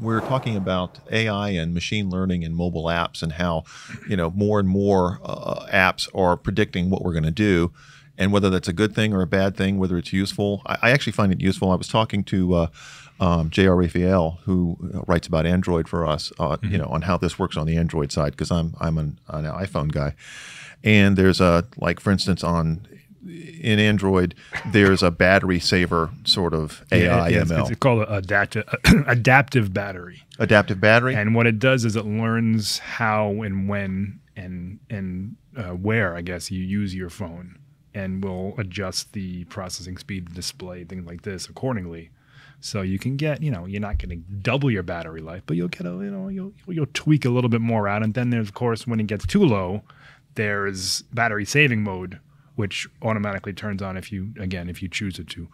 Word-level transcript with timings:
we're 0.00 0.20
talking 0.20 0.56
about 0.56 0.98
AI 1.10 1.50
and 1.50 1.74
machine 1.74 2.10
learning 2.10 2.44
and 2.44 2.54
mobile 2.54 2.84
apps 2.84 3.22
and 3.22 3.32
how, 3.32 3.64
you 4.08 4.16
know, 4.16 4.30
more 4.30 4.58
and 4.58 4.68
more 4.68 5.20
uh, 5.24 5.66
apps 5.66 6.08
are 6.14 6.36
predicting 6.36 6.90
what 6.90 7.02
we're 7.02 7.12
going 7.12 7.24
to 7.24 7.30
do, 7.30 7.72
and 8.18 8.32
whether 8.32 8.50
that's 8.50 8.68
a 8.68 8.72
good 8.72 8.94
thing 8.94 9.12
or 9.12 9.22
a 9.22 9.26
bad 9.26 9.56
thing, 9.56 9.78
whether 9.78 9.96
it's 9.98 10.12
useful. 10.12 10.62
I, 10.66 10.78
I 10.82 10.90
actually 10.90 11.12
find 11.12 11.32
it 11.32 11.40
useful. 11.40 11.70
I 11.70 11.76
was 11.76 11.88
talking 11.88 12.24
to 12.24 12.54
uh, 12.54 12.66
um, 13.20 13.50
J.R. 13.50 13.76
Raphael, 13.76 14.40
who 14.44 14.76
uh, 14.94 15.02
writes 15.06 15.26
about 15.26 15.46
Android 15.46 15.88
for 15.88 16.06
us, 16.06 16.32
uh, 16.38 16.56
mm-hmm. 16.56 16.72
you 16.72 16.78
know, 16.78 16.86
on 16.86 17.02
how 17.02 17.16
this 17.16 17.38
works 17.38 17.56
on 17.56 17.66
the 17.66 17.76
Android 17.76 18.12
side 18.12 18.32
because 18.32 18.50
I'm 18.50 18.74
I'm 18.80 18.98
an, 18.98 19.18
an 19.28 19.44
iPhone 19.44 19.92
guy, 19.92 20.14
and 20.82 21.16
there's 21.16 21.40
a 21.40 21.66
like 21.76 22.00
for 22.00 22.10
instance 22.10 22.42
on 22.42 22.86
in 23.26 23.78
Android, 23.78 24.34
there's 24.66 25.02
a 25.02 25.10
battery 25.10 25.60
saver 25.60 26.10
sort 26.24 26.54
of 26.54 26.84
AI 26.90 27.28
yeah, 27.28 27.42
it's, 27.42 27.50
ML. 27.50 27.70
It's 27.70 27.78
called 27.78 28.06
adaptive, 28.08 28.64
adaptive 29.06 29.74
battery. 29.74 30.22
Adaptive 30.38 30.80
battery. 30.80 31.14
And 31.14 31.34
what 31.34 31.46
it 31.46 31.58
does 31.58 31.84
is 31.84 31.96
it 31.96 32.06
learns 32.06 32.78
how 32.78 33.42
and 33.42 33.68
when 33.68 34.20
and 34.36 34.78
and 34.88 35.36
uh, 35.56 35.74
where, 35.74 36.16
I 36.16 36.22
guess, 36.22 36.50
you 36.50 36.62
use 36.62 36.94
your 36.94 37.10
phone, 37.10 37.58
and 37.92 38.22
will 38.24 38.54
adjust 38.58 39.12
the 39.12 39.44
processing 39.44 39.98
speed, 39.98 40.28
the 40.28 40.34
display, 40.34 40.84
things 40.84 41.06
like 41.06 41.22
this 41.22 41.48
accordingly. 41.48 42.10
So 42.62 42.82
you 42.82 42.98
can 42.98 43.16
get, 43.16 43.42
you 43.42 43.50
know, 43.50 43.64
you're 43.64 43.80
not 43.80 43.98
going 43.98 44.10
to 44.10 44.16
double 44.34 44.70
your 44.70 44.82
battery 44.82 45.22
life, 45.22 45.42
but 45.46 45.56
you'll 45.56 45.68
get 45.68 45.86
a, 45.86 45.90
you 45.90 46.10
know, 46.10 46.28
you'll 46.28 46.52
you'll 46.66 46.86
tweak 46.94 47.24
a 47.24 47.30
little 47.30 47.50
bit 47.50 47.60
more 47.60 47.88
out. 47.88 48.02
And 48.02 48.14
then 48.14 48.30
there's, 48.30 48.48
of 48.48 48.54
course, 48.54 48.86
when 48.86 49.00
it 49.00 49.06
gets 49.06 49.26
too 49.26 49.44
low, 49.44 49.82
there's 50.34 51.02
battery 51.12 51.44
saving 51.44 51.82
mode 51.82 52.18
which 52.60 52.86
automatically 53.00 53.54
turns 53.54 53.80
on 53.80 53.96
if 53.96 54.12
you 54.12 54.34
again 54.38 54.68
if 54.68 54.82
you 54.82 54.88
choose 54.88 55.18
it 55.18 55.28
to, 55.28 55.48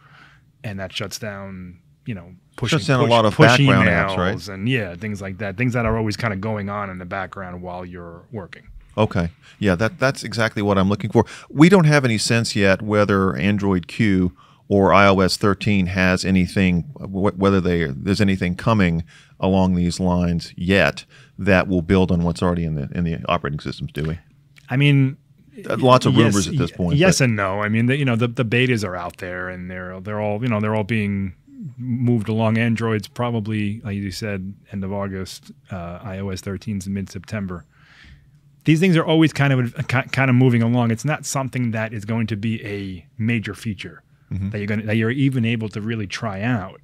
and 0.61 0.77
that 0.77 0.91
shuts 0.91 1.17
down 1.17 1.79
you 2.05 2.13
know 2.13 2.33
pushing 2.57 2.79
shuts 2.79 2.87
down 2.87 2.99
push, 2.99 3.07
a 3.07 3.09
lot 3.09 3.25
of 3.25 3.33
push 3.33 3.57
background 3.57 3.87
emails 3.87 4.09
apps, 4.09 4.17
right? 4.17 4.47
And 4.49 4.67
yeah, 4.67 4.93
things 4.95 5.21
like 5.21 5.37
that, 5.37 5.55
things 5.55 5.71
that 5.71 5.85
are 5.85 5.97
always 5.97 6.17
kind 6.17 6.33
of 6.33 6.41
going 6.41 6.69
on 6.69 6.89
in 6.89 6.97
the 6.97 7.05
background 7.05 7.61
while 7.61 7.85
you're 7.85 8.25
working. 8.33 8.67
Okay, 8.97 9.29
yeah, 9.57 9.75
that 9.75 9.99
that's 9.99 10.23
exactly 10.23 10.61
what 10.61 10.77
I'm 10.77 10.89
looking 10.89 11.11
for. 11.11 11.23
We 11.49 11.69
don't 11.69 11.85
have 11.85 12.03
any 12.03 12.17
sense 12.17 12.55
yet 12.55 12.81
whether 12.81 13.35
Android 13.37 13.87
Q 13.87 14.35
or 14.69 14.89
iOS 14.89 15.37
13 15.37 15.85
has 15.85 16.25
anything, 16.25 16.81
whether 16.99 17.61
they, 17.61 17.85
there's 17.85 18.19
anything 18.19 18.53
coming 18.53 19.05
along 19.39 19.75
these 19.75 19.97
lines 19.97 20.53
yet 20.57 21.05
that 21.37 21.69
will 21.69 21.81
build 21.81 22.11
on 22.11 22.23
what's 22.23 22.43
already 22.43 22.65
in 22.65 22.75
the 22.75 22.89
in 22.93 23.05
the 23.05 23.19
operating 23.29 23.61
systems. 23.61 23.91
Do 23.93 24.03
we? 24.03 24.19
I 24.69 24.75
mean, 24.75 25.17
lots 25.65 26.05
of 26.05 26.15
rumors 26.15 26.45
yes, 26.45 26.47
at 26.47 26.57
this 26.57 26.71
point. 26.71 26.97
Yes 26.97 27.19
but. 27.19 27.25
and 27.25 27.35
no. 27.35 27.61
I 27.61 27.69
mean, 27.69 27.87
the, 27.87 27.97
you 27.97 28.05
know, 28.05 28.15
the, 28.15 28.27
the 28.27 28.45
betas 28.45 28.87
are 28.87 28.95
out 28.95 29.17
there, 29.17 29.49
and 29.49 29.69
they're 29.69 29.99
they're 29.99 30.21
all 30.21 30.41
you 30.41 30.49
know 30.49 30.59
they're 30.59 30.75
all 30.75 30.83
being 30.83 31.33
moved 31.77 32.29
along. 32.29 32.57
Android's 32.57 33.07
probably, 33.07 33.81
like 33.81 33.95
you 33.95 34.11
said, 34.11 34.53
end 34.71 34.83
of 34.83 34.93
August. 34.93 35.51
Uh, 35.71 35.99
iOS 35.99 36.41
13's 36.41 36.87
in 36.87 36.93
mid 36.93 37.09
September. 37.09 37.65
These 38.65 38.79
things 38.79 38.97
are 38.97 39.05
always 39.05 39.31
kind 39.31 39.53
of 39.53 39.87
kind 39.87 40.29
of 40.29 40.35
moving 40.35 40.61
along. 40.61 40.91
It's 40.91 41.05
not 41.05 41.25
something 41.25 41.71
that 41.71 41.93
is 41.93 42.03
going 42.03 42.27
to 42.27 42.35
be 42.35 42.63
a 42.65 43.05
major 43.17 43.53
feature 43.53 44.03
mm-hmm. 44.31 44.49
that 44.49 44.57
you're 44.57 44.67
going 44.67 44.81
to, 44.81 44.85
that 44.87 44.97
you're 44.97 45.09
even 45.11 45.45
able 45.45 45.69
to 45.69 45.81
really 45.81 46.07
try 46.07 46.41
out. 46.41 46.81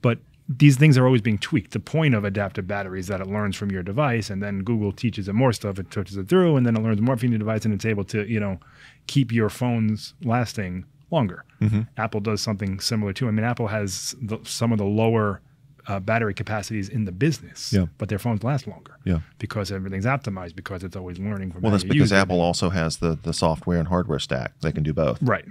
But 0.00 0.18
these 0.48 0.76
things 0.76 0.96
are 0.96 1.04
always 1.04 1.20
being 1.20 1.38
tweaked. 1.38 1.72
The 1.72 1.80
point 1.80 2.14
of 2.14 2.24
adaptive 2.24 2.66
battery 2.66 3.00
is 3.00 3.06
that 3.08 3.20
it 3.20 3.26
learns 3.26 3.54
from 3.54 3.70
your 3.70 3.82
device, 3.82 4.30
and 4.30 4.42
then 4.42 4.60
Google 4.64 4.92
teaches 4.92 5.28
it 5.28 5.34
more 5.34 5.52
stuff. 5.52 5.78
It 5.78 5.90
touches 5.90 6.16
it 6.16 6.28
through, 6.28 6.56
and 6.56 6.66
then 6.66 6.74
it 6.74 6.82
learns 6.82 7.00
more 7.02 7.16
from 7.16 7.30
your 7.30 7.38
device, 7.38 7.64
and 7.66 7.74
it's 7.74 7.84
able 7.84 8.04
to, 8.04 8.26
you 8.26 8.40
know, 8.40 8.58
keep 9.06 9.30
your 9.30 9.50
phones 9.50 10.14
lasting 10.24 10.86
longer. 11.10 11.44
Mm-hmm. 11.60 11.82
Apple 11.98 12.20
does 12.20 12.40
something 12.40 12.80
similar 12.80 13.12
too. 13.12 13.28
I 13.28 13.30
mean, 13.30 13.44
Apple 13.44 13.68
has 13.68 14.14
the, 14.22 14.38
some 14.44 14.72
of 14.72 14.78
the 14.78 14.84
lower 14.84 15.42
uh, 15.86 16.00
battery 16.00 16.34
capacities 16.34 16.88
in 16.88 17.04
the 17.04 17.12
business, 17.12 17.72
yeah. 17.72 17.86
but 17.98 18.08
their 18.08 18.18
phones 18.18 18.42
last 18.42 18.66
longer. 18.66 18.96
Yeah, 19.04 19.20
because 19.38 19.70
everything's 19.70 20.06
optimized 20.06 20.54
because 20.54 20.82
it's 20.82 20.96
always 20.96 21.18
learning 21.18 21.52
from. 21.52 21.62
Well, 21.62 21.72
that's 21.72 21.84
because 21.84 22.12
Apple 22.12 22.38
it. 22.38 22.42
also 22.42 22.70
has 22.70 22.98
the 22.98 23.18
the 23.22 23.34
software 23.34 23.78
and 23.78 23.88
hardware 23.88 24.18
stack. 24.18 24.52
They 24.60 24.72
can 24.72 24.82
do 24.82 24.94
both. 24.94 25.22
Right, 25.22 25.46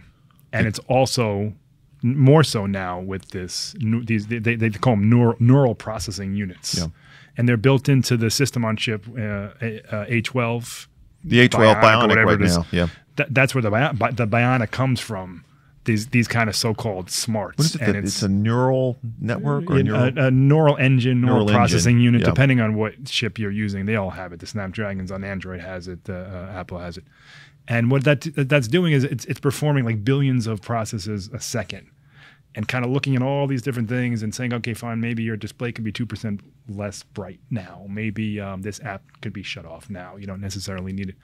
and 0.53 0.65
it's 0.65 0.79
also 0.87 1.53
more 2.01 2.43
so 2.43 2.65
now 2.65 2.99
with 2.99 3.29
this 3.31 3.75
these 3.81 4.27
they, 4.27 4.39
they 4.39 4.69
call 4.69 4.95
them 4.95 5.09
neural, 5.09 5.35
neural 5.39 5.75
processing 5.75 6.33
units. 6.35 6.77
Yeah. 6.77 6.87
and 7.37 7.47
they're 7.47 7.57
built 7.57 7.89
into 7.89 8.17
the 8.17 8.29
system 8.29 8.65
on 8.65 8.77
chip 8.77 9.05
uh, 9.07 9.21
uh, 9.21 10.05
a12 10.05 10.87
the 11.23 11.47
a12 11.47 11.81
bionic, 11.81 11.81
bionic 11.81 12.25
right 12.25 12.39
now 12.39 12.65
yeah. 12.71 12.87
Th- 13.15 13.29
that's 13.31 13.55
where 13.55 13.61
the 13.61 13.69
the 14.15 14.27
bionic 14.27 14.71
comes 14.71 14.99
from 14.99 15.43
these 15.87 16.07
these 16.07 16.27
kind 16.27 16.47
of 16.47 16.55
so-called 16.55 17.09
smarts. 17.09 17.57
What 17.57 17.65
is 17.65 17.75
it 17.75 17.81
and 17.81 17.95
it's, 17.95 18.07
it's, 18.17 18.21
a 18.21 18.29
neural 18.29 18.97
network 19.19 19.71
or 19.71 19.77
a 19.77 19.83
neural, 19.83 20.19
a, 20.19 20.27
a 20.27 20.31
neural 20.31 20.77
engine 20.77 21.21
neural, 21.21 21.45
neural 21.45 21.57
processing 21.57 21.95
engine. 21.95 22.03
unit 22.03 22.21
yeah. 22.21 22.27
depending 22.27 22.61
on 22.61 22.75
what 22.75 23.05
chip 23.05 23.39
you're 23.39 23.49
using. 23.49 23.87
They 23.87 23.95
all 23.95 24.11
have 24.11 24.31
it. 24.33 24.39
The 24.39 24.45
snapdragons 24.45 25.11
on 25.11 25.23
android 25.23 25.61
has 25.61 25.87
it 25.87 26.01
uh, 26.07 26.13
uh 26.13 26.51
apple 26.53 26.77
has 26.77 26.97
it 26.97 27.05
and 27.67 27.91
what 27.91 28.03
that 28.05 28.21
that's 28.35 28.67
doing 28.67 28.93
is 28.93 29.03
it's, 29.03 29.25
it's 29.25 29.39
performing 29.39 29.83
like 29.85 30.03
billions 30.03 30.47
of 30.47 30.61
processes 30.61 31.29
a 31.33 31.39
second 31.39 31.89
and 32.57 32.67
kind 32.67 32.83
of 32.83 32.89
looking 32.89 33.15
at 33.15 33.21
all 33.21 33.45
these 33.45 33.61
different 33.61 33.87
things 33.87 34.23
and 34.23 34.33
saying, 34.33 34.51
okay, 34.51 34.73
fine, 34.73 34.99
maybe 34.99 35.21
your 35.21 35.37
display 35.37 35.71
could 35.71 35.83
be 35.83 35.91
2% 35.91 36.39
less 36.69 37.03
bright 37.03 37.39
now. 37.51 37.85
Maybe 37.87 38.39
um, 38.39 38.63
this 38.63 38.79
app 38.81 39.03
could 39.21 39.31
be 39.31 39.43
shut 39.43 39.63
off 39.63 39.91
now. 39.91 40.15
You 40.15 40.25
don't 40.25 40.41
necessarily 40.41 40.91
need 40.91 41.09
it. 41.09 41.15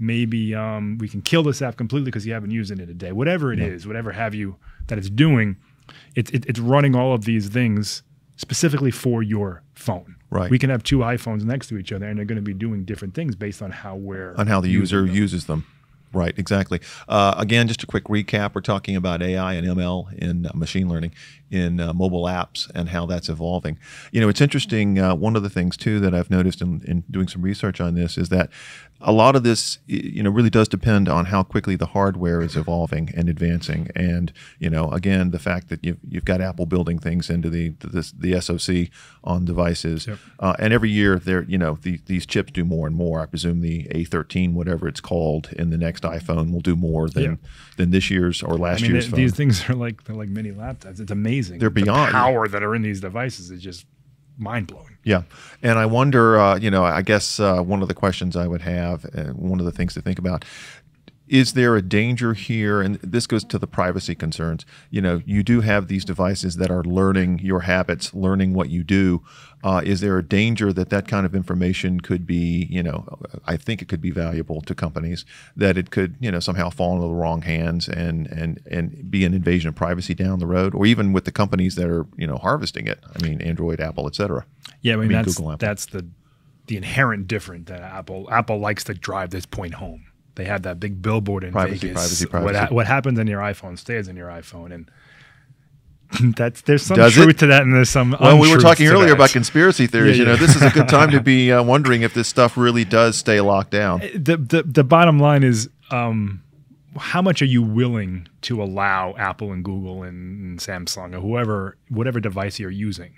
Maybe 0.00 0.56
um, 0.56 0.98
we 0.98 1.08
can 1.08 1.22
kill 1.22 1.44
this 1.44 1.62
app 1.62 1.76
completely 1.76 2.06
because 2.06 2.26
you 2.26 2.32
haven't 2.32 2.50
used 2.50 2.72
it 2.72 2.80
in 2.80 2.90
a 2.90 2.94
day. 2.94 3.12
Whatever 3.12 3.52
it 3.52 3.60
yeah. 3.60 3.66
is, 3.66 3.86
whatever 3.86 4.10
have 4.10 4.34
you 4.34 4.56
that 4.88 4.98
it's 4.98 5.08
doing, 5.08 5.56
it, 6.16 6.34
it, 6.34 6.46
it's 6.46 6.58
running 6.58 6.96
all 6.96 7.14
of 7.14 7.26
these 7.26 7.48
things 7.48 8.02
specifically 8.34 8.90
for 8.90 9.22
your 9.22 9.62
phone. 9.74 10.16
Right. 10.30 10.50
We 10.50 10.58
can 10.58 10.68
have 10.68 10.82
two 10.82 10.98
iPhones 10.98 11.44
next 11.44 11.68
to 11.68 11.78
each 11.78 11.92
other, 11.92 12.06
and 12.06 12.18
they're 12.18 12.24
going 12.24 12.36
to 12.36 12.42
be 12.42 12.54
doing 12.54 12.84
different 12.84 13.14
things 13.14 13.36
based 13.36 13.62
on 13.62 13.70
how 13.70 13.94
we're 13.94 14.34
on 14.34 14.48
how 14.48 14.60
the 14.60 14.68
user 14.68 15.06
them. 15.06 15.14
uses 15.14 15.46
them. 15.46 15.64
Right, 16.14 16.34
exactly. 16.36 16.80
Uh, 17.08 17.34
again, 17.38 17.68
just 17.68 17.82
a 17.82 17.86
quick 17.86 18.04
recap. 18.04 18.54
We're 18.54 18.60
talking 18.60 18.96
about 18.96 19.22
AI 19.22 19.54
and 19.54 19.66
ML 19.66 20.12
in 20.18 20.46
uh, 20.46 20.50
machine 20.54 20.88
learning 20.88 21.12
in 21.52 21.80
uh, 21.80 21.92
mobile 21.92 22.24
apps 22.24 22.70
and 22.74 22.88
how 22.88 23.06
that's 23.06 23.28
evolving. 23.28 23.78
You 24.10 24.20
know, 24.22 24.28
it's 24.28 24.40
interesting. 24.40 24.98
Uh, 24.98 25.14
one 25.14 25.36
of 25.36 25.42
the 25.42 25.50
things, 25.50 25.76
too, 25.76 26.00
that 26.00 26.14
I've 26.14 26.30
noticed 26.30 26.62
in, 26.62 26.82
in, 26.86 27.04
doing 27.10 27.28
some 27.28 27.42
research 27.42 27.80
on 27.80 27.94
this 27.94 28.16
is 28.16 28.30
that 28.30 28.50
a 29.02 29.12
lot 29.12 29.36
of 29.36 29.42
this, 29.42 29.78
you 29.86 30.22
know, 30.22 30.30
really 30.30 30.48
does 30.48 30.68
depend 30.68 31.08
on 31.08 31.26
how 31.26 31.42
quickly 31.42 31.76
the 31.76 31.86
hardware 31.86 32.40
is 32.40 32.56
evolving 32.56 33.10
and 33.14 33.28
advancing. 33.28 33.88
And, 33.94 34.32
you 34.58 34.70
know, 34.70 34.90
again, 34.92 35.30
the 35.30 35.38
fact 35.38 35.68
that 35.68 35.84
you've, 35.84 35.98
you've 36.08 36.24
got 36.24 36.40
Apple 36.40 36.66
building 36.66 36.98
things 36.98 37.28
into 37.28 37.50
the, 37.50 37.70
the, 37.80 38.10
the 38.16 38.40
SoC 38.40 38.90
on 39.24 39.44
devices. 39.44 40.06
Yep. 40.06 40.18
Uh, 40.38 40.56
and 40.58 40.72
every 40.72 40.90
year, 40.90 41.18
they're, 41.18 41.42
you 41.42 41.58
know, 41.58 41.78
the, 41.82 42.00
these 42.06 42.24
chips 42.24 42.52
do 42.52 42.64
more 42.64 42.86
and 42.86 42.96
more. 42.96 43.20
I 43.20 43.26
presume 43.26 43.60
the 43.60 43.84
A13, 43.88 44.54
whatever 44.54 44.88
it's 44.88 45.00
called, 45.00 45.52
in 45.52 45.70
the 45.70 45.78
next 45.78 46.01
iPhone 46.02 46.52
will 46.52 46.60
do 46.60 46.76
more 46.76 47.08
than, 47.08 47.22
yeah. 47.22 47.36
than 47.76 47.90
this 47.90 48.10
year's 48.10 48.42
or 48.42 48.56
last 48.56 48.80
I 48.80 48.82
mean, 48.82 48.92
year's 48.92 49.08
phone. 49.08 49.20
These 49.20 49.34
things 49.34 49.68
are 49.68 49.74
like, 49.74 50.04
they're 50.04 50.16
like 50.16 50.28
mini 50.28 50.52
laptops. 50.52 51.00
It's 51.00 51.10
amazing. 51.10 51.58
They're 51.58 51.70
beyond. 51.70 52.08
The 52.08 52.12
power 52.12 52.48
that 52.48 52.62
are 52.62 52.74
in 52.74 52.82
these 52.82 53.00
devices 53.00 53.50
is 53.50 53.62
just 53.62 53.86
mind 54.38 54.66
blowing. 54.66 54.96
Yeah, 55.04 55.22
and 55.62 55.78
I 55.78 55.86
wonder, 55.86 56.38
uh, 56.38 56.56
you 56.56 56.70
know, 56.70 56.84
I 56.84 57.02
guess 57.02 57.40
uh, 57.40 57.60
one 57.60 57.82
of 57.82 57.88
the 57.88 57.94
questions 57.94 58.36
I 58.36 58.46
would 58.46 58.62
have, 58.62 59.04
uh, 59.06 59.32
one 59.32 59.58
of 59.58 59.66
the 59.66 59.72
things 59.72 59.94
to 59.94 60.00
think 60.00 60.18
about, 60.18 60.44
is 61.32 61.54
there 61.54 61.76
a 61.76 61.82
danger 61.82 62.34
here? 62.34 62.82
And 62.82 62.96
this 62.96 63.26
goes 63.26 63.42
to 63.44 63.58
the 63.58 63.66
privacy 63.66 64.14
concerns. 64.14 64.66
You 64.90 65.00
know, 65.00 65.22
you 65.24 65.42
do 65.42 65.62
have 65.62 65.88
these 65.88 66.04
devices 66.04 66.56
that 66.56 66.70
are 66.70 66.84
learning 66.84 67.38
your 67.38 67.60
habits, 67.60 68.12
learning 68.12 68.52
what 68.52 68.68
you 68.68 68.84
do. 68.84 69.24
Uh, 69.64 69.80
is 69.82 70.02
there 70.02 70.18
a 70.18 70.22
danger 70.22 70.74
that 70.74 70.90
that 70.90 71.08
kind 71.08 71.24
of 71.24 71.34
information 71.34 72.00
could 72.00 72.26
be, 72.26 72.66
you 72.68 72.82
know, 72.82 73.08
I 73.46 73.56
think 73.56 73.80
it 73.80 73.88
could 73.88 74.02
be 74.02 74.10
valuable 74.10 74.60
to 74.60 74.74
companies 74.74 75.24
that 75.56 75.78
it 75.78 75.90
could, 75.90 76.16
you 76.20 76.30
know, 76.30 76.38
somehow 76.38 76.68
fall 76.68 76.96
into 76.96 77.08
the 77.08 77.14
wrong 77.14 77.40
hands 77.40 77.88
and 77.88 78.26
and 78.26 78.60
and 78.70 79.10
be 79.10 79.24
an 79.24 79.32
invasion 79.32 79.70
of 79.70 79.74
privacy 79.74 80.12
down 80.12 80.38
the 80.38 80.46
road, 80.46 80.74
or 80.74 80.84
even 80.84 81.14
with 81.14 81.24
the 81.24 81.32
companies 81.32 81.76
that 81.76 81.88
are, 81.88 82.06
you 82.14 82.26
know, 82.26 82.36
harvesting 82.36 82.86
it. 82.86 82.98
I 83.16 83.26
mean, 83.26 83.40
Android, 83.40 83.80
Apple, 83.80 84.06
et 84.06 84.14
cetera. 84.14 84.44
Yeah, 84.82 84.92
I 84.92 84.96
mean, 84.96 85.04
I 85.04 85.08
mean 85.08 85.24
that's 85.24 85.36
Google, 85.38 85.56
that's 85.56 85.86
the 85.86 86.06
the 86.66 86.76
inherent 86.76 87.26
difference 87.26 87.70
that 87.70 87.80
Apple 87.80 88.28
Apple 88.30 88.58
likes 88.58 88.84
to 88.84 88.92
drive 88.92 89.30
this 89.30 89.46
point 89.46 89.74
home 89.74 90.11
they 90.34 90.44
have 90.44 90.62
that 90.62 90.80
big 90.80 91.02
billboard 91.02 91.44
in 91.44 91.52
privacy, 91.52 91.88
Vegas. 91.88 91.94
Privacy, 91.94 92.26
privacy, 92.26 92.60
what, 92.60 92.72
what 92.72 92.86
happens 92.86 93.18
in 93.18 93.26
your 93.26 93.40
iPhone 93.40 93.78
stays 93.78 94.08
in 94.08 94.16
your 94.16 94.28
iPhone, 94.28 94.72
and 94.72 94.90
that's 96.36 96.62
there's 96.62 96.82
some 96.82 96.96
Does 96.96 97.14
truth 97.14 97.30
it? 97.30 97.38
to 97.38 97.46
that, 97.48 97.62
and 97.62 97.74
there's 97.74 97.90
some. 97.90 98.16
Well, 98.20 98.38
we 98.38 98.50
were 98.50 98.60
talking 98.60 98.86
earlier 98.88 99.08
that. 99.08 99.14
about 99.14 99.30
conspiracy 99.30 99.86
theories. 99.86 100.18
Yeah, 100.18 100.24
yeah. 100.24 100.32
You 100.32 100.38
know, 100.38 100.46
this 100.46 100.56
is 100.56 100.62
a 100.62 100.70
good 100.70 100.88
time 100.88 101.10
to 101.10 101.20
be 101.22 101.52
uh, 101.52 101.62
wondering 101.62 102.02
if 102.02 102.14
this 102.14 102.28
stuff 102.28 102.56
really 102.56 102.84
does 102.84 103.16
stay 103.16 103.40
locked 103.40 103.70
down. 103.70 104.02
Uh, 104.02 104.08
the 104.14 104.36
the, 104.36 104.62
the 104.62 104.84
bottom 104.84 105.18
line 105.18 105.42
is. 105.42 105.68
Um, 105.90 106.42
how 106.98 107.22
much 107.22 107.40
are 107.40 107.46
you 107.46 107.62
willing 107.62 108.28
to 108.42 108.62
allow 108.62 109.14
Apple 109.16 109.50
and 109.52 109.64
Google 109.64 110.02
and, 110.02 110.44
and 110.44 110.58
Samsung 110.58 111.14
or 111.14 111.20
whoever, 111.20 111.78
whatever 111.88 112.20
device 112.20 112.58
you're 112.58 112.70
using, 112.70 113.14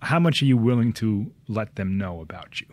how 0.00 0.20
much 0.20 0.42
are 0.42 0.44
you 0.44 0.56
willing 0.56 0.92
to 0.94 1.32
let 1.48 1.74
them 1.74 1.98
know 1.98 2.20
about 2.20 2.60
you? 2.60 2.68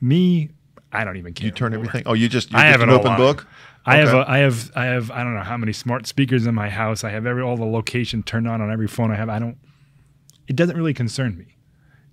Me, 0.00 0.50
I 0.92 1.04
don't 1.04 1.16
even 1.16 1.32
care. 1.32 1.46
You 1.46 1.52
turn 1.52 1.72
anymore. 1.72 1.88
everything. 1.88 2.06
Oh, 2.06 2.12
you 2.12 2.28
just 2.28 2.50
you 2.52 2.58
I 2.58 2.66
have 2.66 2.82
an 2.82 2.90
open 2.90 3.16
book. 3.16 3.46
I 3.84 3.96
have 3.96 4.14
a, 4.14 4.24
I 4.28 4.38
have 4.38 4.70
I 4.76 4.84
have 4.84 5.10
I 5.10 5.24
don't 5.24 5.34
know 5.34 5.42
how 5.42 5.56
many 5.56 5.72
smart 5.72 6.06
speakers 6.06 6.46
in 6.46 6.54
my 6.54 6.70
house. 6.70 7.02
I 7.02 7.10
have 7.10 7.26
every 7.26 7.42
all 7.42 7.56
the 7.56 7.64
location 7.64 8.22
turned 8.22 8.46
on 8.46 8.60
on 8.60 8.70
every 8.70 8.86
phone 8.86 9.10
I 9.10 9.16
have. 9.16 9.28
I 9.28 9.38
don't. 9.38 9.56
It 10.46 10.56
doesn't 10.56 10.76
really 10.76 10.94
concern 10.94 11.36
me. 11.36 11.56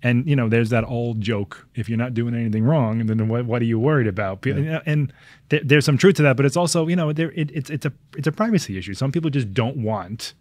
And 0.02 0.26
you 0.26 0.34
know, 0.34 0.48
there's 0.48 0.70
that 0.70 0.84
old 0.84 1.20
joke: 1.20 1.68
if 1.74 1.88
you're 1.88 1.98
not 1.98 2.14
doing 2.14 2.34
anything 2.34 2.64
wrong, 2.64 3.06
then 3.06 3.28
what, 3.28 3.44
what 3.44 3.60
are 3.62 3.66
you 3.66 3.78
worried 3.78 4.06
about? 4.06 4.44
Yeah. 4.44 4.80
And 4.86 5.12
th- 5.50 5.62
there's 5.66 5.84
some 5.84 5.98
truth 5.98 6.16
to 6.16 6.22
that, 6.22 6.36
but 6.36 6.46
it's 6.46 6.56
also, 6.56 6.88
you 6.88 6.96
know, 6.96 7.12
there 7.12 7.32
it, 7.32 7.50
it's 7.52 7.70
it's 7.70 7.84
a 7.84 7.92
it's 8.16 8.26
a 8.26 8.32
privacy 8.32 8.78
issue. 8.78 8.94
Some 8.94 9.12
people 9.12 9.30
just 9.30 9.52
don't 9.52 9.76
want 9.76 10.32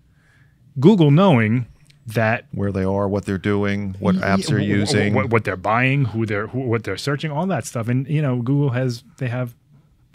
Google 0.80 1.12
knowing 1.12 1.68
that 2.14 2.46
where 2.52 2.72
they 2.72 2.84
are, 2.84 3.08
what 3.08 3.26
they're 3.26 3.38
doing, 3.38 3.96
what 4.00 4.16
apps 4.16 4.48
they're 4.48 4.60
using, 4.60 5.14
what, 5.14 5.30
what, 5.30 5.44
they're 5.44 5.56
buying, 5.56 6.06
who 6.06 6.26
they're 6.26 6.48
who, 6.48 6.60
what 6.60 6.84
they're 6.84 6.98
searching, 6.98 7.32
all 7.32 7.46
that 7.48 7.66
stuff. 7.66 7.88
And 7.88 8.08
you 8.08 8.22
know, 8.22 8.42
Google 8.42 8.72
has 8.72 9.04
they 9.18 9.28
have 9.28 9.56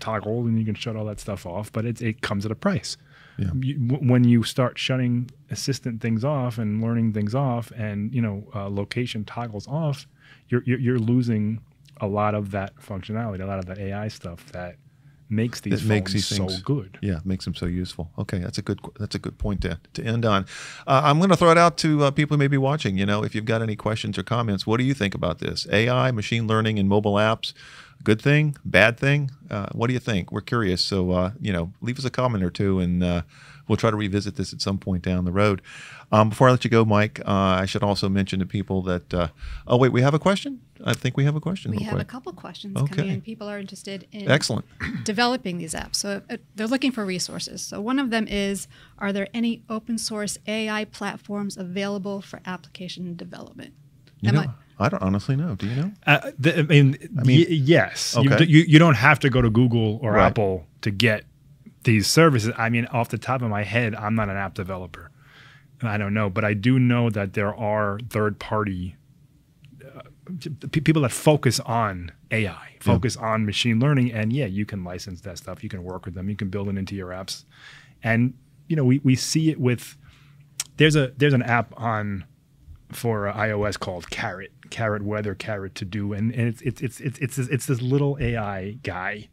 toggle 0.01 0.41
and 0.41 0.59
you 0.59 0.65
can 0.65 0.75
shut 0.75 0.97
all 0.97 1.05
that 1.07 1.21
stuff 1.21 1.47
off, 1.47 1.73
but 1.73 1.85
it 1.85 2.01
it 2.03 2.21
comes 2.21 2.45
at 2.45 2.53
a 2.53 2.57
price. 2.57 2.97
Yeah. 3.39 3.51
You, 3.59 3.75
when 4.01 4.23
you 4.25 4.45
start 4.45 4.79
shutting 4.79 5.29
assistant 5.51 6.01
things 6.01 6.25
off 6.25 6.57
and 6.59 6.81
learning 6.81 7.13
things 7.13 7.35
off, 7.35 7.73
and 7.73 8.15
you 8.15 8.23
know 8.23 8.45
uh, 8.55 8.69
location 8.69 9.25
toggles 9.25 9.67
off, 9.67 10.07
you're, 10.49 10.63
you're, 10.65 10.79
you're 10.79 10.99
losing 10.99 11.61
a 12.01 12.07
lot 12.07 12.35
of 12.35 12.51
that 12.53 12.77
functionality, 12.77 13.41
a 13.41 13.47
lot 13.47 13.59
of 13.59 13.67
that 13.67 13.79
AI 13.79 14.09
stuff 14.09 14.53
that 14.53 14.77
makes 15.35 15.61
these 15.61 15.83
that 15.83 15.89
makes 15.89 16.13
these 16.13 16.29
things, 16.29 16.57
so 16.57 16.63
good. 16.63 16.99
Yeah, 17.01 17.21
makes 17.25 17.45
them 17.45 17.55
so 17.55 17.67
useful. 17.67 18.11
Okay, 18.19 18.39
that's 18.39 18.59
a 18.59 18.63
good 18.63 18.81
that's 18.99 19.15
a 19.15 19.19
good 19.19 19.39
point 19.39 19.63
to, 19.63 19.79
to 19.95 20.03
end 20.03 20.25
on. 20.25 20.47
Uh, 20.87 21.03
I'm 21.05 21.19
going 21.19 21.31
to 21.31 21.37
throw 21.37 21.51
it 21.51 21.59
out 21.59 21.77
to 21.79 22.05
uh, 22.05 22.11
people 22.11 22.37
who 22.37 22.39
may 22.39 22.49
be 22.49 22.59
watching. 22.59 22.99
You 22.99 23.07
know, 23.07 23.25
if 23.25 23.35
you've 23.35 23.45
got 23.45 23.63
any 23.63 23.77
questions 23.77 24.19
or 24.19 24.23
comments, 24.23 24.67
what 24.67 24.79
do 24.79 24.85
you 24.85 24.95
think 24.95 25.15
about 25.15 25.39
this 25.39 25.67
AI, 25.71 26.11
machine 26.11 26.47
learning, 26.47 26.79
and 26.79 26.89
mobile 26.89 27.15
apps? 27.15 27.53
Good 28.03 28.21
thing, 28.21 28.57
bad 28.65 28.99
thing? 28.99 29.31
Uh, 29.51 29.69
what 29.73 29.87
do 29.87 29.95
you 29.95 30.01
think? 30.01 30.31
We're 30.31 30.43
curious. 30.43 30.83
So 30.83 31.11
uh, 31.13 31.31
you 31.41 31.53
know, 31.53 31.73
leave 31.81 31.99
us 31.99 32.05
a 32.05 32.11
comment 32.11 32.45
or 32.45 32.51
two, 32.51 32.81
and 32.81 33.03
uh, 33.03 33.23
we'll 33.69 33.77
try 33.77 33.91
to 33.91 33.97
revisit 33.97 34.37
this 34.37 34.53
at 34.53 34.61
some 34.61 34.79
point 34.79 35.03
down 35.03 35.25
the 35.25 35.33
road. 35.33 35.63
Um, 36.13 36.29
before 36.29 36.49
I 36.49 36.51
let 36.53 36.65
you 36.65 36.71
go, 36.71 36.85
Mike, 36.85 37.21
uh, 37.21 37.33
I 37.33 37.67
should 37.67 37.83
also 37.83 38.09
mention 38.09 38.39
to 38.41 38.47
people 38.47 38.83
that. 38.83 39.31
oh 39.67 39.77
wait, 39.77 39.93
we 39.93 40.03
have 40.03 40.15
a 40.15 40.19
question. 40.19 40.61
I 40.85 40.93
think 40.93 41.17
we 41.17 41.25
have 41.25 41.37
a 41.37 41.41
question. 41.41 41.71
We 41.71 41.83
have 41.85 41.95
quick. 41.95 42.03
a 42.03 42.05
couple 42.05 42.33
questions 42.33 42.77
okay. 42.77 42.97
coming 42.97 43.11
in. 43.13 43.21
People 43.21 43.49
are 43.49 43.59
interested 43.59 44.07
in 44.13 44.31
excellent 44.31 44.67
developing 45.05 45.59
these 45.59 45.75
apps, 45.75 45.97
so 45.97 46.21
uh, 46.29 46.37
they're 46.57 46.67
looking 46.67 46.93
for 46.93 47.05
resources. 47.05 47.63
So 47.63 47.81
one 47.81 47.99
of 47.99 48.11
them 48.11 48.27
is: 48.27 48.67
Are 48.99 49.13
there 49.13 49.29
any 49.33 49.63
open 49.71 49.99
source 49.99 50.39
AI 50.47 50.85
platforms 50.85 51.57
available 51.57 52.21
for 52.21 52.41
application 52.45 53.17
development? 53.17 53.75
You 54.21 54.33
know, 54.33 54.41
I, 54.79 54.87
I, 54.87 54.89
don't 54.89 55.03
honestly 55.03 55.37
know. 55.37 55.55
Do 55.55 55.67
you 55.67 55.77
know? 55.77 55.93
Uh, 56.07 56.31
the, 56.39 56.59
I 56.59 56.63
mean, 56.63 56.97
I 57.19 57.23
mean 57.25 57.41
y- 57.41 57.47
yes. 57.51 58.17
Okay. 58.17 58.45
You, 58.45 58.59
you, 58.59 58.65
you 58.69 58.79
don't 58.79 58.95
have 58.95 59.21
to 59.21 59.31
go 59.31 59.43
to 59.43 59.51
Google 59.51 59.99
or 60.03 60.13
right. 60.13 60.27
Apple 60.27 60.67
to 60.81 60.91
get 60.91 61.25
these 61.85 62.07
services. 62.07 62.53
I 62.57 62.69
mean, 62.69 62.87
off 62.87 63.09
the 63.09 63.19
top 63.19 63.43
of 63.43 63.51
my 63.51 63.63
head, 63.63 63.95
I'm 63.95 64.15
not 64.15 64.29
an 64.29 64.37
app 64.37 64.55
developer. 64.55 65.11
And 65.81 65.89
I 65.89 65.97
don't 65.99 66.15
know, 66.15 66.31
but 66.31 66.45
I 66.45 66.55
do 66.55 66.79
know 66.79 67.11
that 67.11 67.35
there 67.35 67.55
are 67.55 67.99
third 68.11 68.39
party 68.39 68.97
people 70.73 71.03
that 71.03 71.13
focus 71.13 71.61
on 71.61 72.13
AI, 72.31 72.77
focus 72.81 73.17
yeah. 73.21 73.27
on 73.27 73.47
machine 73.47 73.79
learning, 73.79 74.13
and 74.13 74.33
yeah, 74.33 74.47
you 74.47 74.65
can 74.65 74.85
license 74.85 75.21
that 75.23 75.39
stuff. 75.39 75.63
You 75.63 75.69
can 75.69 75.85
work 75.85 76.05
with 76.05 76.15
them. 76.15 76.31
You 76.31 76.37
can 76.37 76.49
build 76.49 76.69
it 76.69 76.79
into 76.79 76.95
your 76.95 77.09
apps, 77.09 77.45
and 78.03 78.35
you 78.69 78.77
know 78.77 78.85
we 78.85 79.01
we 79.01 79.15
see 79.17 79.51
it 79.51 79.61
with 79.61 79.97
there's 80.77 80.97
a 80.97 81.13
there's 81.17 81.35
an 81.35 81.43
app 81.43 81.79
on 81.79 82.25
for 82.91 83.29
uh, 83.29 83.35
iOS 83.35 83.79
called 83.79 84.09
Carrot, 84.11 84.53
Carrot 84.71 85.03
Weather, 85.03 85.35
Carrot 85.35 85.75
To 85.77 85.85
Do, 85.85 86.13
and, 86.13 86.33
and 86.35 86.49
it's 86.49 86.63
it's 86.63 86.81
it's 86.81 87.01
it's 87.01 87.19
it's 87.19 87.39
it's 87.39 87.67
this 87.67 87.83
little 87.83 88.17
AI 88.21 88.73
guy 88.83 89.29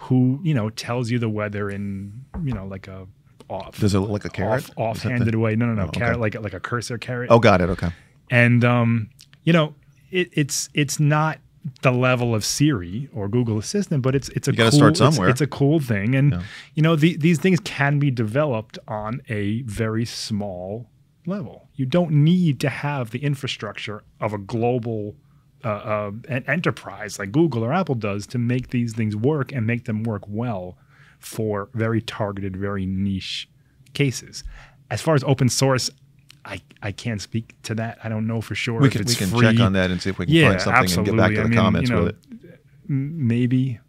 who 0.00 0.40
you 0.42 0.54
know 0.54 0.70
tells 0.70 1.10
you 1.10 1.18
the 1.18 1.28
weather 1.28 1.70
in 1.70 2.24
you 2.42 2.52
know 2.52 2.66
like 2.66 2.88
a 2.88 3.06
off. 3.48 3.78
Does 3.78 3.94
it 3.94 3.98
look 3.98 4.10
like 4.10 4.24
a 4.24 4.30
carrot? 4.30 4.70
Off, 4.76 4.96
offhanded 4.96 5.34
way. 5.34 5.56
No, 5.56 5.66
no, 5.66 5.74
no. 5.74 5.88
Oh, 5.88 5.90
carrot 5.90 6.12
okay. 6.12 6.20
like 6.20 6.34
like 6.40 6.54
a 6.54 6.60
cursor 6.60 6.98
caret. 6.98 7.30
Oh, 7.30 7.38
got 7.38 7.60
it. 7.60 7.68
Okay. 7.68 7.90
And 8.30 8.64
um, 8.64 9.10
you 9.44 9.52
know, 9.52 9.74
it, 10.10 10.30
it's 10.32 10.70
it's 10.74 10.98
not 10.98 11.38
the 11.82 11.90
level 11.90 12.34
of 12.34 12.44
Siri 12.44 13.08
or 13.12 13.28
Google 13.28 13.58
Assistant, 13.58 14.02
but 14.02 14.14
it's 14.14 14.28
it's 14.30 14.48
a 14.48 14.52
to 14.52 14.72
start 14.72 14.96
somewhere. 14.96 15.28
It's, 15.28 15.40
it's, 15.40 15.52
a 15.52 15.56
cool 15.56 15.80
thing, 15.80 16.14
and 16.14 16.32
yeah. 16.32 16.42
you 16.74 16.82
know 16.82 16.96
the, 16.96 17.16
these 17.16 17.38
things 17.38 17.60
can 17.60 17.98
be 17.98 18.10
developed 18.10 18.78
on 18.88 19.20
a 19.28 19.62
very 19.62 20.04
small 20.04 20.88
level. 21.26 21.68
You 21.74 21.86
don't 21.86 22.12
need 22.12 22.60
to 22.60 22.68
have 22.68 23.10
the 23.10 23.18
infrastructure 23.18 24.04
of 24.20 24.32
a 24.32 24.38
global 24.38 25.16
uh, 25.64 25.68
uh, 25.68 26.10
an 26.28 26.44
enterprise 26.46 27.18
like 27.18 27.32
Google 27.32 27.64
or 27.64 27.72
Apple 27.72 27.94
does 27.94 28.26
to 28.28 28.38
make 28.38 28.70
these 28.70 28.94
things 28.94 29.14
work 29.14 29.52
and 29.52 29.66
make 29.66 29.84
them 29.84 30.02
work 30.02 30.22
well 30.26 30.78
for 31.18 31.68
very 31.74 32.00
targeted, 32.00 32.56
very 32.56 32.86
niche 32.86 33.48
cases. 33.92 34.42
As 34.90 35.00
far 35.02 35.14
as 35.14 35.22
open 35.24 35.48
source, 35.48 35.90
I, 36.44 36.62
I 36.82 36.92
can't 36.92 37.20
speak 37.20 37.54
to 37.64 37.74
that. 37.76 37.98
I 38.02 38.08
don't 38.08 38.26
know 38.26 38.40
for 38.40 38.54
sure. 38.54 38.80
We 38.80 38.88
can, 38.88 39.04
we 39.04 39.14
can 39.14 39.28
free. 39.28 39.40
check 39.40 39.60
on 39.60 39.74
that 39.74 39.90
and 39.90 40.00
see 40.00 40.10
if 40.10 40.18
we 40.18 40.26
can 40.26 40.34
yeah, 40.34 40.48
find 40.48 40.60
something 40.60 40.82
absolutely. 40.82 41.10
and 41.10 41.18
get 41.18 41.22
back 41.22 41.30
to 41.30 41.36
the 41.36 41.42
I 41.42 41.48
mean, 41.48 41.58
comments 41.58 41.90
you 41.90 41.96
know, 41.96 42.02
with 42.04 42.44
it. 42.44 42.60
Maybe. 42.88 43.80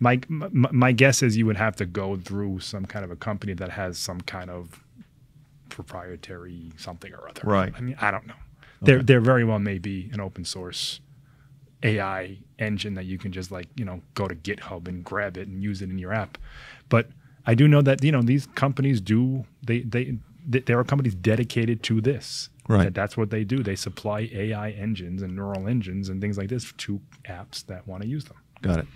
My, 0.00 0.20
my, 0.28 0.48
my 0.70 0.92
guess 0.92 1.22
is 1.24 1.36
you 1.36 1.44
would 1.46 1.56
have 1.56 1.74
to 1.76 1.84
go 1.84 2.16
through 2.16 2.60
some 2.60 2.86
kind 2.86 3.04
of 3.04 3.10
a 3.10 3.16
company 3.16 3.52
that 3.54 3.70
has 3.70 3.98
some 3.98 4.20
kind 4.20 4.48
of 4.48 4.84
proprietary 5.70 6.70
something 6.76 7.12
or 7.12 7.28
other. 7.28 7.42
Right. 7.42 7.72
I 7.76 7.80
mean, 7.80 7.96
I 8.00 8.12
don't 8.12 8.26
know. 8.26 8.34
Okay. 8.82 8.92
There, 8.92 9.02
there 9.02 9.20
very 9.20 9.42
well 9.42 9.58
may 9.58 9.78
be 9.78 10.08
an 10.12 10.20
open 10.20 10.44
source 10.44 11.00
AI 11.82 12.38
engine 12.58 12.94
that 12.94 13.04
you 13.04 13.18
can 13.18 13.32
just 13.32 13.50
like, 13.50 13.68
you 13.76 13.84
know, 13.84 14.00
go 14.14 14.26
to 14.26 14.34
GitHub 14.34 14.88
and 14.88 15.04
grab 15.04 15.36
it 15.36 15.48
and 15.48 15.62
use 15.62 15.82
it 15.82 15.90
in 15.90 15.98
your 15.98 16.12
app. 16.12 16.38
But 16.88 17.08
I 17.46 17.54
do 17.54 17.68
know 17.68 17.82
that, 17.82 18.02
you 18.02 18.12
know, 18.12 18.22
these 18.22 18.46
companies 18.46 19.00
do, 19.00 19.44
they, 19.62 19.80
they, 19.80 20.18
there 20.46 20.78
are 20.78 20.84
companies 20.84 21.14
dedicated 21.14 21.82
to 21.84 22.00
this. 22.00 22.48
Right. 22.68 22.84
That 22.84 22.94
that's 22.94 23.16
what 23.16 23.30
they 23.30 23.44
do. 23.44 23.62
They 23.62 23.76
supply 23.76 24.28
AI 24.32 24.70
engines 24.72 25.22
and 25.22 25.34
neural 25.34 25.68
engines 25.68 26.10
and 26.10 26.20
things 26.20 26.36
like 26.36 26.48
this 26.48 26.72
to 26.78 27.00
apps 27.24 27.64
that 27.66 27.86
want 27.88 28.02
to 28.02 28.08
use 28.08 28.24
them. 28.24 28.36
Got 28.60 28.80
it. 28.80 28.86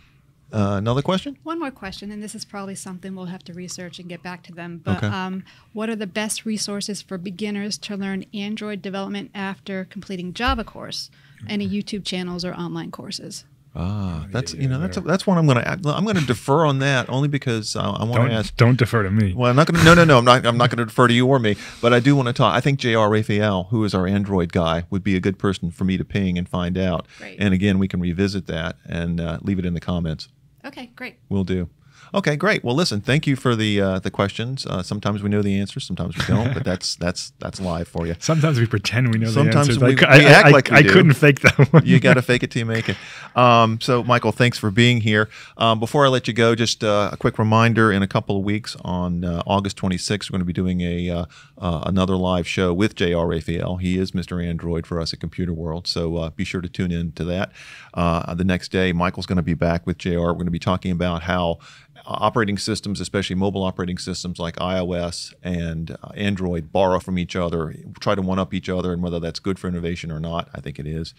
Uh, 0.53 0.77
another 0.77 1.03
question? 1.03 1.39
One 1.43 1.59
more 1.59 1.71
question, 1.71 2.11
and 2.11 2.23
this 2.23 2.35
is 2.35 2.45
probably 2.45 2.75
something 2.75 3.15
we'll 3.15 3.27
have 3.27 3.45
to 3.45 3.55
research 3.55 3.99
and 3.99 4.09
get 4.09 4.23
back 4.23 4.43
to 4.45 4.53
them. 4.53 4.81
But 4.85 4.99
okay. 4.99 5.07
um, 5.07 5.45
what 5.73 5.89
are 5.89 5.97
the 5.97 6.07
best 6.07 6.45
resources 6.45 7.01
for 7.01 7.17
beginners 7.17 7.79
to 7.79 7.97
learn 7.97 8.27
Android 8.35 8.83
development 8.83 9.31
after 9.35 9.87
completing 9.87 10.35
Java 10.35 10.65
course? 10.65 11.11
Any 11.49 11.69
YouTube 11.69 12.05
channels 12.05 12.45
or 12.45 12.55
online 12.55 12.93
courses? 12.93 13.45
Ah, 13.75 14.27
that's 14.31 14.53
you 14.53 14.69
know 14.69 14.79
that's 14.79 14.99
a, 14.99 15.01
that's 15.01 15.27
one 15.27 15.39
I'm 15.39 15.47
going 15.47 15.57
to 15.57 15.67
I'm 15.89 16.05
going 16.05 16.17
to 16.17 16.27
defer 16.27 16.67
on 16.67 16.81
that 16.81 17.09
only 17.09 17.29
because 17.29 17.75
I, 17.75 17.89
I 17.89 18.05
want 18.05 18.29
to 18.29 18.35
ask. 18.35 18.55
Don't 18.57 18.77
defer 18.77 19.03
to 19.03 19.11
me. 19.11 19.33
Well, 19.33 19.49
I'm 19.49 19.57
not 19.57 19.67
going 19.67 19.79
to. 19.79 19.85
No, 19.85 19.95
no, 19.95 20.05
no. 20.05 20.19
I'm 20.19 20.27
not. 20.27 20.45
I'm 20.45 20.59
not 20.59 20.69
going 20.69 20.79
to 20.79 20.85
defer 20.85 21.09
to 21.09 21.15
you 21.15 21.27
or 21.27 21.39
me. 21.39 21.57
But 21.81 21.95
I 21.95 22.01
do 22.01 22.15
want 22.15 22.29
to 22.29 22.35
talk. 22.35 22.55
I 22.55 22.61
think 22.61 22.79
J.R. 22.79 23.09
Raphael, 23.09 23.65
who 23.71 23.83
is 23.85 23.95
our 23.95 24.07
Android 24.07 24.53
guy, 24.53 24.85
would 24.91 25.03
be 25.03 25.17
a 25.17 25.21
good 25.21 25.39
person 25.39 25.71
for 25.71 25.85
me 25.85 25.97
to 25.97 26.05
ping 26.05 26.37
and 26.37 26.47
find 26.47 26.77
out. 26.77 27.07
Great. 27.17 27.39
And 27.41 27.55
again, 27.55 27.79
we 27.79 27.89
can 27.89 27.99
revisit 27.99 28.47
that 28.49 28.77
and 28.85 29.19
uh, 29.19 29.39
leave 29.41 29.59
it 29.59 29.65
in 29.65 29.73
the 29.73 29.81
comments. 29.81 30.29
Okay, 30.65 30.91
great. 30.95 31.17
We'll 31.29 31.45
do. 31.45 31.69
Okay, 32.15 32.37
great. 32.37 32.63
Well, 32.63 32.75
listen, 32.75 33.01
thank 33.01 33.27
you 33.27 33.37
for 33.37 33.57
the 33.57 33.81
uh, 33.81 33.99
the 33.99 34.11
questions. 34.11 34.67
Uh, 34.67 34.83
sometimes 34.83 35.23
we 35.23 35.31
know 35.31 35.41
the 35.41 35.59
answers, 35.59 35.85
sometimes 35.85 36.17
we 36.17 36.25
don't, 36.27 36.53
but 36.53 36.65
that's 36.65 36.97
that's 36.97 37.33
that's 37.39 37.61
live 37.61 37.89
for 37.89 38.07
you. 38.07 38.15
Sometimes 38.19 38.61
we 38.61 38.67
pretend 38.67 39.13
we 39.13 39.19
know 39.19 39.31
sometimes 39.31 39.69
the 39.69 39.85
answers. 39.85 40.01
We, 40.01 40.07
I, 40.07 40.19
we 40.19 40.27
act 40.27 40.47
I, 40.47 40.51
like 40.51 40.71
we 40.71 40.77
I, 40.77 40.83
couldn't 40.83 41.15
fake 41.15 41.41
that 41.41 41.59
one. 41.73 41.87
you 41.87 42.01
got 42.01 42.15
to 42.15 42.23
fake 42.23 42.43
it 42.43 42.51
till 42.51 42.61
you 42.61 42.67
make 42.67 42.89
it. 42.89 42.97
Um, 43.35 43.81
so, 43.81 44.03
Michael, 44.03 44.33
thanks 44.33 44.59
for 44.59 44.71
being 44.71 45.01
here. 45.01 45.31
Um, 45.57 45.81
before 45.81 46.05
I 46.05 46.09
let 46.09 46.29
you 46.29 46.35
go, 46.35 46.55
just 46.55 46.85
uh, 46.85 47.11
a 47.13 47.17
quick 47.17 47.39
reminder: 47.39 47.91
in 47.91 48.03
a 48.03 48.09
couple 48.09 48.37
of 48.37 48.45
weeks, 48.45 48.77
on 48.83 49.25
uh, 49.25 49.43
August 49.47 49.79
26th, 49.79 50.31
we're 50.31 50.35
going 50.35 50.41
to 50.41 50.45
be 50.45 50.53
doing 50.53 50.83
a 50.83 51.11
uh, 51.11 51.25
uh, 51.59 51.83
another 51.87 52.17
live 52.17 52.47
show 52.47 52.75
with 52.75 52.95
J.R. 52.95 53.27
Raphael. 53.27 53.77
He 53.79 53.99
is 53.99 54.13
Mr. 54.13 54.45
Android 54.47 54.87
for 54.87 55.01
us 55.01 55.13
at 55.13 55.19
Computerworld, 55.19 55.87
so 55.87 56.31
be 56.31 56.45
sure 56.45 56.61
to 56.61 56.69
tune 56.69 56.93
in 56.93 57.13
to 57.13 57.25
that. 57.25 57.53
the 57.95 58.45
next 58.45 58.71
day, 58.71 58.93
Michael's 58.93 59.27
going 59.27 59.37
to 59.37 59.43
be 59.43 59.55
back 59.55 59.87
with 59.87 59.97
J.R. 59.97 60.27
We're 60.27 60.33
going 60.35 60.45
to 60.45 60.51
be 60.51 60.59
talking 60.59 60.93
about 60.93 61.23
how 61.23 61.59
operating 62.05 62.59
systems, 62.59 63.01
especially 63.01 63.37
mobile 63.37 63.63
operating 63.63 63.99
systems 63.99 64.39
like 64.39 64.57
iOS 64.57 65.33
and 65.43 65.93
uh, 66.03 66.09
Android, 66.15 66.73
borrow 66.73 66.99
from 66.99 67.19
each 67.19 67.37
other, 67.37 67.75
try 68.01 68.15
to 68.15 68.23
one 68.23 68.39
up 68.39 68.53
each 68.55 68.69
other, 68.69 68.93
and 68.93 69.03
whether 69.03 69.21
that's 69.21 69.39
good 69.39 69.59
for 69.59 69.69
innovation 69.69 70.11
or 70.11 70.21
not, 70.21 70.49
I 70.55 70.61
think 70.61 70.79
it 70.79 70.87
is. 70.87 71.15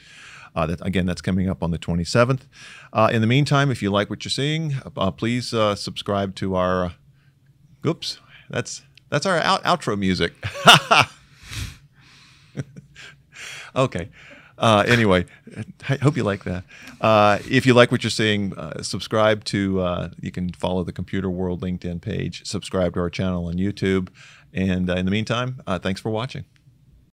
Uh, 0.56 0.68
that, 0.68 0.86
again, 0.86 1.06
that's 1.06 1.22
coming 1.22 1.50
up 1.50 1.63
on 1.63 1.72
the 1.72 1.80
27th. 1.80 2.42
Uh, 2.92 3.10
in 3.12 3.22
the 3.22 3.28
meantime, 3.28 3.72
if 3.72 3.82
you 3.82 3.90
like 3.90 4.10
what 4.10 4.24
you're 4.24 4.30
seeing, 4.30 4.75
uh, 4.96 5.12
please 5.12 5.54
uh, 5.54 5.75
subscribe 5.75 6.36
to 6.36 6.56
our. 6.56 6.86
Uh, 6.86 6.92
oops, 7.86 8.20
that's 8.50 8.84
that's 9.10 9.25
our 9.25 9.40
out, 9.40 9.63
outro 9.63 9.98
music. 9.98 10.34
okay. 13.75 14.10
Uh, 14.58 14.84
anyway, 14.88 15.26
I 15.90 15.96
hope 15.96 16.16
you 16.16 16.24
like 16.24 16.44
that. 16.44 16.64
Uh, 17.02 17.40
if 17.50 17.66
you 17.66 17.74
like 17.74 17.92
what 17.92 18.04
you're 18.04 18.12
seeing, 18.12 18.54
uh, 18.58 18.82
subscribe 18.84 19.44
to, 19.46 19.82
uh, 19.82 20.10
you 20.22 20.32
can 20.32 20.52
follow 20.54 20.84
the 20.84 20.94
Computerworld 20.94 21.60
LinkedIn 21.60 22.02
page, 22.02 22.46
subscribe 22.46 22.94
to 22.94 23.00
our 23.00 23.10
channel 23.10 23.48
on 23.48 23.56
YouTube. 23.56 24.10
And 24.54 24.90
uh, 24.90 24.96
in 24.96 25.06
the 25.06 25.12
meantime, 25.12 25.62
uh, 25.66 25.80
thanks 25.80 26.00
for 26.00 26.12
watching. 26.12 26.46